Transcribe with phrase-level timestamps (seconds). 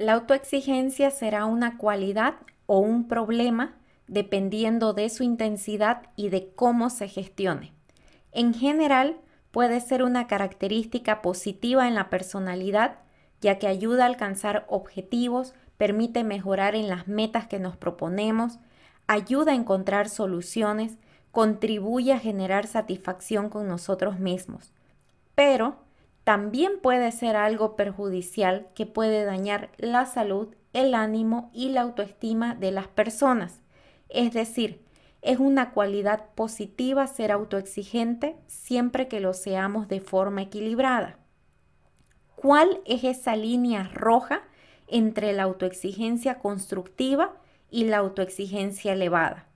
[0.00, 3.74] La autoexigencia será una cualidad o un problema
[4.06, 7.74] dependiendo de su intensidad y de cómo se gestione.
[8.32, 9.18] En general,
[9.50, 13.00] puede ser una característica positiva en la personalidad,
[13.42, 18.58] ya que ayuda a alcanzar objetivos, permite mejorar en las metas que nos proponemos,
[19.06, 20.96] ayuda a encontrar soluciones,
[21.30, 24.72] contribuye a generar satisfacción con nosotros mismos.
[25.34, 25.76] Pero
[26.30, 32.54] también puede ser algo perjudicial que puede dañar la salud, el ánimo y la autoestima
[32.54, 33.62] de las personas.
[34.08, 34.80] Es decir,
[35.22, 41.18] es una cualidad positiva ser autoexigente siempre que lo seamos de forma equilibrada.
[42.36, 44.42] ¿Cuál es esa línea roja
[44.86, 47.34] entre la autoexigencia constructiva
[47.72, 49.49] y la autoexigencia elevada?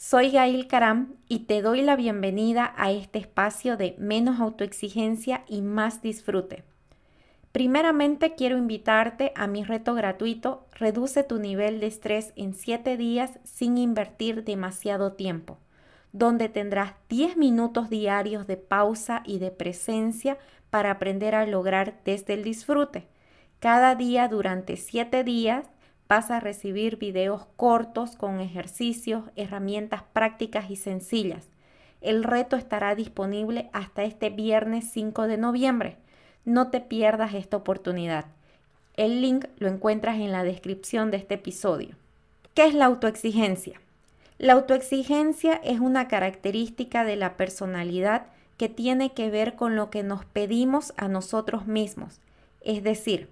[0.00, 5.60] Soy Gail Karam y te doy la bienvenida a este espacio de menos autoexigencia y
[5.60, 6.62] más disfrute.
[7.50, 13.40] Primeramente quiero invitarte a mi reto gratuito Reduce tu nivel de estrés en 7 días
[13.42, 15.58] sin invertir demasiado tiempo,
[16.12, 20.38] donde tendrás 10 minutos diarios de pausa y de presencia
[20.70, 23.08] para aprender a lograr desde el disfrute.
[23.58, 25.68] Cada día durante 7 días
[26.08, 31.48] vas a recibir videos cortos con ejercicios, herramientas prácticas y sencillas.
[32.00, 35.96] El reto estará disponible hasta este viernes 5 de noviembre.
[36.44, 38.26] No te pierdas esta oportunidad.
[38.94, 41.94] El link lo encuentras en la descripción de este episodio.
[42.54, 43.80] ¿Qué es la autoexigencia?
[44.38, 50.02] La autoexigencia es una característica de la personalidad que tiene que ver con lo que
[50.02, 52.20] nos pedimos a nosotros mismos,
[52.60, 53.28] es decir,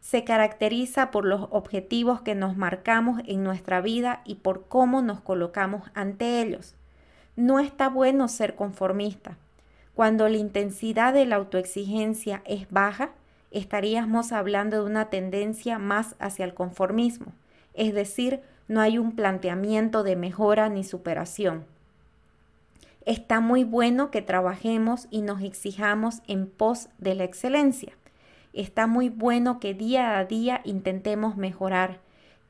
[0.00, 5.20] se caracteriza por los objetivos que nos marcamos en nuestra vida y por cómo nos
[5.20, 6.74] colocamos ante ellos.
[7.36, 9.36] No está bueno ser conformista.
[9.94, 13.10] Cuando la intensidad de la autoexigencia es baja,
[13.50, 17.32] estaríamos hablando de una tendencia más hacia el conformismo,
[17.74, 21.64] es decir, no hay un planteamiento de mejora ni superación.
[23.06, 27.97] Está muy bueno que trabajemos y nos exijamos en pos de la excelencia
[28.60, 32.00] está muy bueno que día a día intentemos mejorar,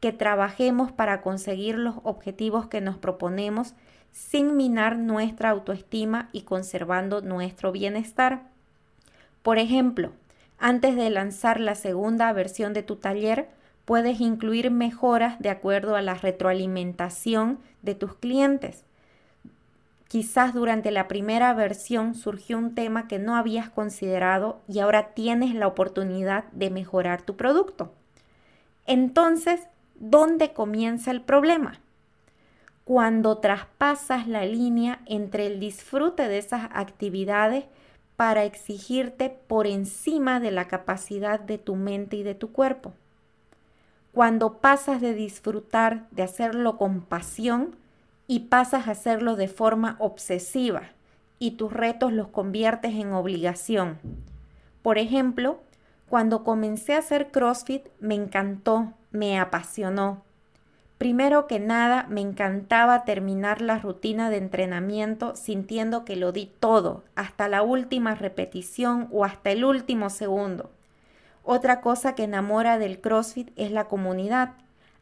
[0.00, 3.74] que trabajemos para conseguir los objetivos que nos proponemos
[4.10, 8.42] sin minar nuestra autoestima y conservando nuestro bienestar.
[9.42, 10.12] Por ejemplo,
[10.58, 13.48] antes de lanzar la segunda versión de tu taller,
[13.84, 18.84] puedes incluir mejoras de acuerdo a la retroalimentación de tus clientes.
[20.08, 25.54] Quizás durante la primera versión surgió un tema que no habías considerado y ahora tienes
[25.54, 27.92] la oportunidad de mejorar tu producto.
[28.86, 29.60] Entonces,
[29.96, 31.80] ¿dónde comienza el problema?
[32.84, 37.66] Cuando traspasas la línea entre el disfrute de esas actividades
[38.16, 42.94] para exigirte por encima de la capacidad de tu mente y de tu cuerpo.
[44.12, 47.76] Cuando pasas de disfrutar, de hacerlo con pasión,
[48.28, 50.82] y pasas a hacerlo de forma obsesiva
[51.40, 53.98] y tus retos los conviertes en obligación.
[54.82, 55.60] Por ejemplo,
[56.08, 60.22] cuando comencé a hacer CrossFit me encantó, me apasionó.
[60.98, 67.04] Primero que nada, me encantaba terminar la rutina de entrenamiento sintiendo que lo di todo,
[67.14, 70.70] hasta la última repetición o hasta el último segundo.
[71.44, 74.54] Otra cosa que enamora del CrossFit es la comunidad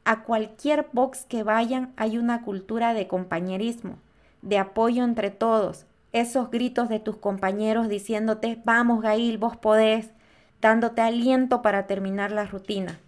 [0.07, 3.99] a cualquier box que vayan hay una cultura de compañerismo,
[4.41, 5.85] de apoyo entre todos.
[6.13, 10.11] Esos gritos de tus compañeros diciéndote, vamos Gail, vos podés,
[10.63, 13.01] dándote aliento para terminar la rutina.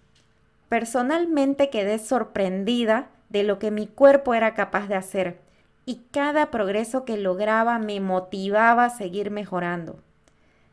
[0.68, 5.38] Personalmente quedé sorprendida de lo que mi cuerpo era capaz de hacer
[5.86, 10.00] y cada progreso que lograba me motivaba a seguir mejorando.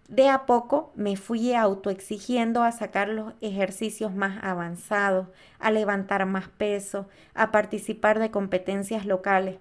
[0.07, 5.27] De a poco me fui autoexigiendo a sacar los ejercicios más avanzados,
[5.59, 9.57] a levantar más peso, a participar de competencias locales.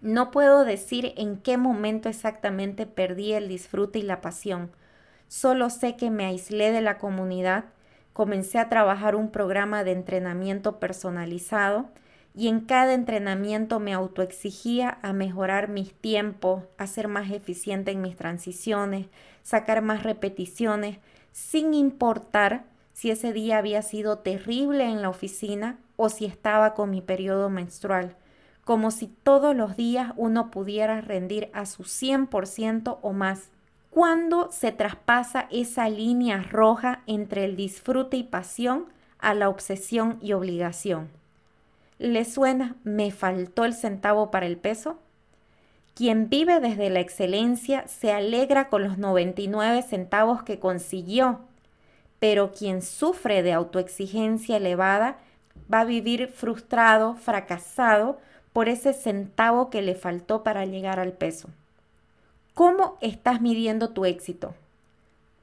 [0.00, 4.72] No puedo decir en qué momento exactamente perdí el disfrute y la pasión.
[5.28, 7.66] Solo sé que me aislé de la comunidad,
[8.12, 11.88] comencé a trabajar un programa de entrenamiento personalizado
[12.34, 18.00] y en cada entrenamiento me autoexigía a mejorar mis tiempos, a ser más eficiente en
[18.00, 19.06] mis transiciones,
[19.42, 20.98] sacar más repeticiones,
[21.32, 26.90] sin importar si ese día había sido terrible en la oficina o si estaba con
[26.90, 28.16] mi periodo menstrual,
[28.64, 33.50] como si todos los días uno pudiera rendir a su 100% o más.
[33.90, 38.86] ¿Cuándo se traspasa esa línea roja entre el disfrute y pasión
[39.18, 41.10] a la obsesión y obligación?
[41.98, 44.98] ¿Le suena me faltó el centavo para el peso?
[45.94, 51.40] Quien vive desde la excelencia se alegra con los 99 centavos que consiguió,
[52.18, 55.18] pero quien sufre de autoexigencia elevada
[55.72, 58.18] va a vivir frustrado, fracasado
[58.54, 61.50] por ese centavo que le faltó para llegar al peso.
[62.54, 64.54] ¿Cómo estás midiendo tu éxito?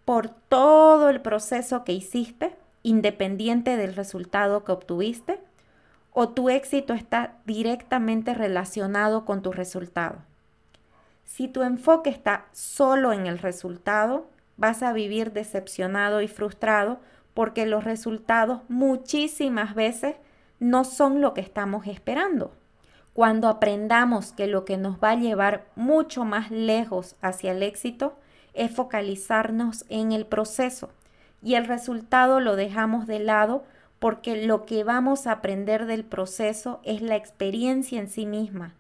[0.04, 5.40] ¿Por todo el proceso que hiciste, independiente del resultado que obtuviste?
[6.12, 10.29] ¿O tu éxito está directamente relacionado con tu resultado?
[11.30, 14.28] Si tu enfoque está solo en el resultado,
[14.58, 17.00] vas a vivir decepcionado y frustrado
[17.36, 20.16] porque los resultados muchísimas veces
[20.60, 22.52] no son lo que estamos esperando.
[23.14, 28.18] Cuando aprendamos que lo que nos va a llevar mucho más lejos hacia el éxito
[28.56, 30.90] es focalizarnos en el proceso
[31.44, 33.64] y el resultado lo dejamos de lado
[34.00, 38.74] porque lo que vamos a aprender del proceso es la experiencia en sí misma.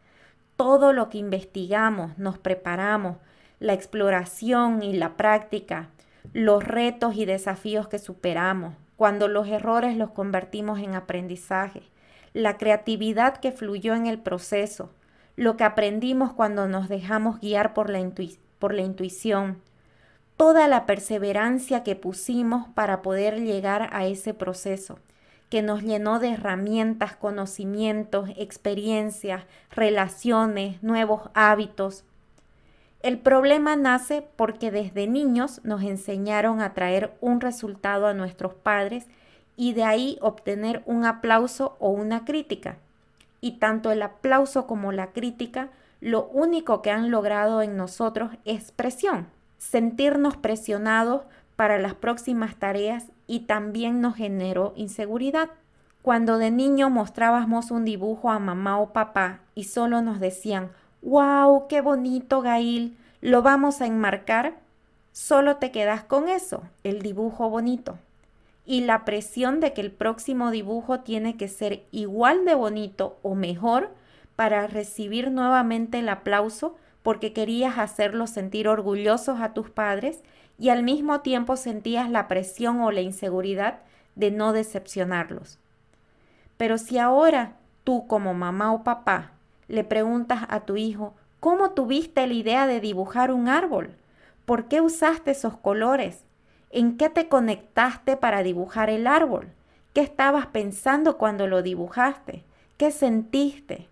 [0.59, 3.15] Todo lo que investigamos, nos preparamos,
[3.61, 5.87] la exploración y la práctica,
[6.33, 11.83] los retos y desafíos que superamos, cuando los errores los convertimos en aprendizaje,
[12.33, 14.89] la creatividad que fluyó en el proceso,
[15.37, 19.61] lo que aprendimos cuando nos dejamos guiar por la, intuición,
[20.35, 24.99] toda la perseverancia que pusimos para poder llegar a ese proceso,
[25.49, 32.03] que nos llenó de herramientas, conocimientos, experiencias, relaciones, nuevos hábitos,
[33.01, 39.07] el problema nace porque desde niños nos enseñaron a traer un resultado a nuestros padres
[39.55, 42.77] y de ahí obtener un aplauso o una crítica.
[43.39, 45.69] Y tanto el aplauso como la crítica,
[46.01, 51.21] lo único que han logrado en nosotros es presión, sentirnos presionados
[51.55, 55.51] para las próximas tareas y también nos generó inseguridad.
[56.01, 60.71] Cuando de niño mostrábamos un dibujo a mamá o papá y solo nos decían,
[61.03, 61.67] ¡Wow!
[61.67, 62.97] ¡Qué bonito, Gail!
[63.21, 64.55] Lo vamos a enmarcar.
[65.11, 67.99] Solo te quedas con eso, el dibujo bonito.
[68.65, 73.35] Y la presión de que el próximo dibujo tiene que ser igual de bonito o
[73.35, 73.91] mejor
[74.35, 80.23] para recibir nuevamente el aplauso porque querías hacerlos sentir orgullosos a tus padres
[80.59, 83.79] y al mismo tiempo sentías la presión o la inseguridad
[84.15, 85.57] de no decepcionarlos.
[86.57, 87.53] Pero si ahora
[87.85, 89.31] tú como mamá o papá
[89.69, 93.95] le preguntas a tu hijo, ¿cómo tuviste la idea de dibujar un árbol?
[94.45, 96.23] ¿Por qué usaste esos colores?
[96.71, 99.47] ¿En qué te conectaste para dibujar el árbol?
[99.93, 102.43] ¿Qué estabas pensando cuando lo dibujaste?
[102.77, 103.87] ¿Qué sentiste?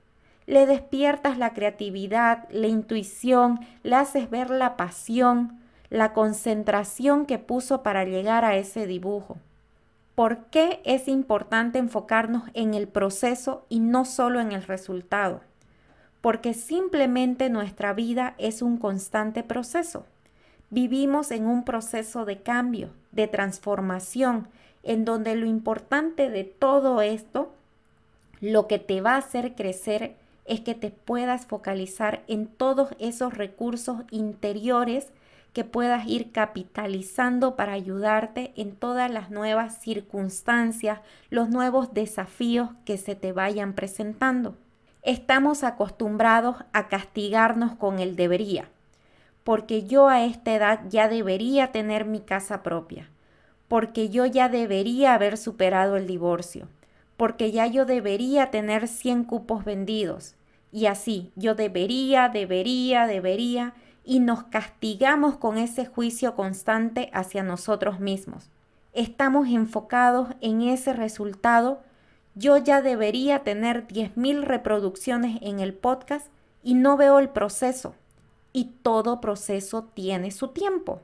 [0.45, 7.83] Le despiertas la creatividad, la intuición, le haces ver la pasión, la concentración que puso
[7.83, 9.37] para llegar a ese dibujo.
[10.15, 15.41] ¿Por qué es importante enfocarnos en el proceso y no solo en el resultado?
[16.27, 20.05] porque simplemente nuestra vida es un constante proceso.
[20.69, 24.49] Vivimos en un proceso de cambio, de transformación,
[24.83, 27.53] en donde lo importante de todo esto,
[28.41, 33.33] lo que te va a hacer crecer, es que te puedas focalizar en todos esos
[33.33, 35.07] recursos interiores
[35.57, 40.99] que puedas ir capitalizando para ayudarte en todas las nuevas circunstancias,
[41.31, 44.55] los nuevos desafíos que se te vayan presentando.
[45.01, 48.69] Estamos acostumbrados a castigarnos con el debería,
[49.43, 53.09] porque yo a esta edad ya debería tener mi casa propia,
[53.67, 56.67] porque yo ya debería haber superado el divorcio,
[57.15, 60.35] porque ya yo debería tener 100 cupos vendidos,
[60.71, 63.73] y así yo debería, debería, debería,
[64.07, 68.49] y nos castigamos con ese juicio constante hacia nosotros mismos.
[68.93, 71.81] Estamos enfocados en ese resultado
[72.37, 76.27] yo ya debería tener 10.000 reproducciones en el podcast
[76.61, 77.95] y no veo el proceso.
[78.53, 81.01] Y todo proceso tiene su tiempo.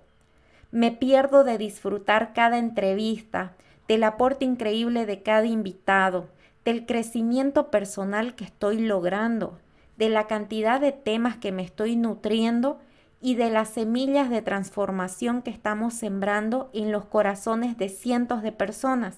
[0.70, 3.54] Me pierdo de disfrutar cada entrevista,
[3.88, 6.28] del aporte increíble de cada invitado,
[6.66, 9.58] del crecimiento personal que estoy logrando,
[9.98, 12.80] de la cantidad de temas que me estoy nutriendo
[13.24, 18.52] y de las semillas de transformación que estamos sembrando en los corazones de cientos de
[18.52, 19.16] personas.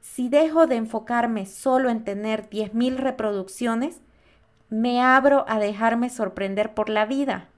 [0.00, 4.00] Si dejo de enfocarme solo en tener 10.000 reproducciones,
[4.70, 7.48] me abro a dejarme sorprender por la vida.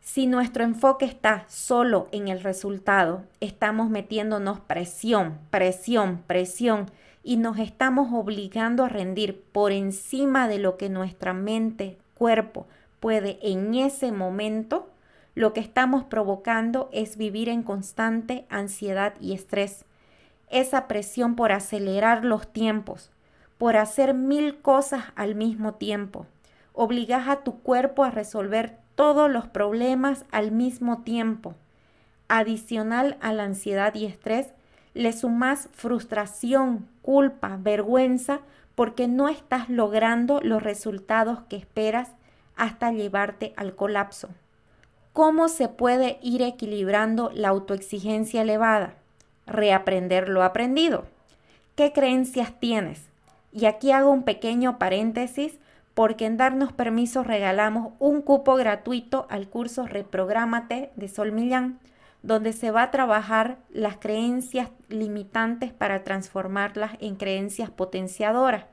[0.00, 6.90] Si nuestro enfoque está solo en el resultado, estamos metiéndonos presión, presión, presión
[7.22, 12.66] y nos estamos obligando a rendir por encima de lo que nuestra mente, cuerpo
[12.98, 14.88] puede en ese momento,
[15.36, 19.84] lo que estamos provocando es vivir en constante ansiedad y estrés
[20.48, 23.10] esa presión por acelerar los tiempos,
[23.58, 26.26] por hacer mil cosas al mismo tiempo.
[26.72, 31.54] Obligas a tu cuerpo a resolver todos los problemas al mismo tiempo.
[32.28, 34.54] Adicional a la ansiedad y estrés,
[34.94, 38.40] le sumas frustración, culpa, vergüenza,
[38.74, 42.12] porque no estás logrando los resultados que esperas
[42.56, 44.30] hasta llevarte al colapso.
[45.16, 48.96] ¿Cómo se puede ir equilibrando la autoexigencia elevada?
[49.46, 51.06] Reaprender lo aprendido.
[51.74, 53.00] ¿Qué creencias tienes?
[53.50, 55.58] Y aquí hago un pequeño paréntesis
[55.94, 61.78] porque en darnos permiso regalamos un cupo gratuito al curso Reprográmate de Sol Millán,
[62.22, 68.66] donde se va a trabajar las creencias limitantes para transformarlas en creencias potenciadoras.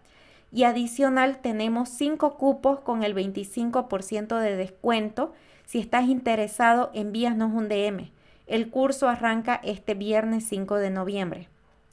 [0.52, 5.32] Y adicional tenemos cinco cupos con el 25% de descuento
[5.66, 8.12] si estás interesado, envíanos un DM.
[8.48, 11.48] El curso arranca este viernes 5 de noviembre.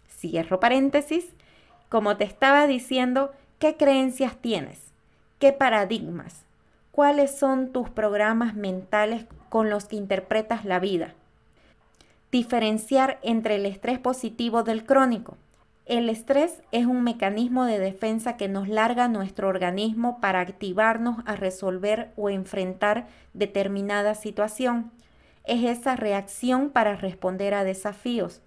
[0.08, 1.26] Cierro paréntesis.
[1.88, 4.80] Como te estaba diciendo, ¿qué creencias tienes?
[5.38, 6.44] ¿Qué paradigmas?
[6.90, 11.14] ¿Cuáles son tus programas mentales con los que interpretas la vida?
[12.30, 15.36] Diferenciar entre el estrés positivo del crónico.
[15.90, 21.34] El estrés es un mecanismo de defensa que nos larga nuestro organismo para activarnos a
[21.34, 24.92] resolver o enfrentar determinada situación.
[25.42, 28.40] Es esa reacción para responder a desafíos.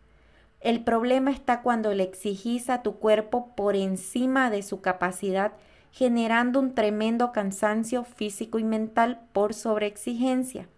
[0.61, 5.51] El problema está cuando le exigís a tu cuerpo por encima de su capacidad,
[5.91, 10.69] generando un tremendo cansancio físico y mental por sobreexigencia.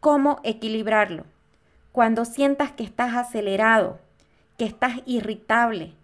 [0.00, 1.26] ¿Cómo equilibrarlo?
[1.92, 3.98] Cuando sientas que estás acelerado,
[4.64, 5.94] estás irritable,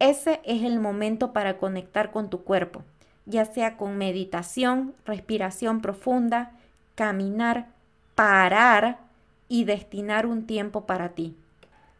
[0.00, 2.82] ese es el momento para conectar con tu cuerpo,
[3.26, 6.52] ya sea con meditación, respiración profunda,
[6.94, 7.66] caminar,
[8.14, 8.98] parar
[9.46, 11.36] y destinar un tiempo para ti.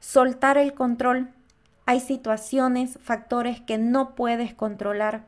[0.01, 1.29] Soltar el control.
[1.85, 5.25] Hay situaciones, factores que no puedes controlar.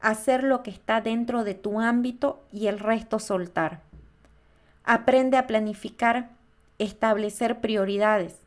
[0.00, 3.80] Hacer lo que está dentro de tu ámbito y el resto soltar.
[4.84, 6.30] Aprende a planificar,
[6.78, 8.38] establecer prioridades.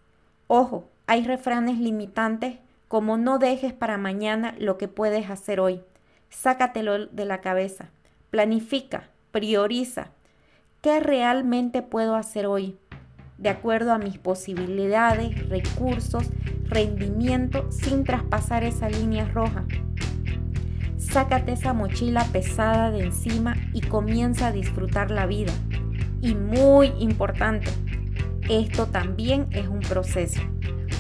[0.48, 2.58] Ojo, hay refranes limitantes
[2.90, 5.82] como no dejes para mañana lo que puedes hacer hoy.
[6.30, 7.90] Sácatelo de la cabeza.
[8.30, 10.10] Planifica, prioriza.
[10.82, 12.78] ¿Qué realmente puedo hacer hoy?
[13.38, 16.28] De acuerdo a mis posibilidades, recursos,
[16.66, 19.66] rendimiento, sin traspasar esa línea roja.
[20.98, 25.54] Sácate esa mochila pesada de encima y comienza a disfrutar la vida.
[26.22, 27.72] Y muy importante,
[28.50, 30.42] esto también es un proceso.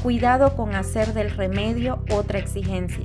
[0.07, 3.03] Cuidado con hacer del remedio otra exigencia.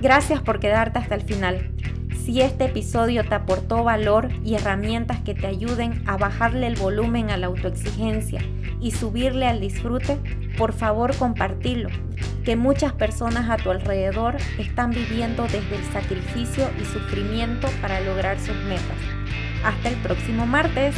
[0.00, 1.72] Gracias por quedarte hasta el final.
[2.24, 7.28] Si este episodio te aportó valor y herramientas que te ayuden a bajarle el volumen
[7.28, 8.40] a la autoexigencia
[8.80, 10.16] y subirle al disfrute,
[10.56, 11.90] por favor compartilo,
[12.46, 18.38] que muchas personas a tu alrededor están viviendo desde el sacrificio y sufrimiento para lograr
[18.40, 18.96] sus metas.
[19.62, 20.94] Hasta el próximo martes.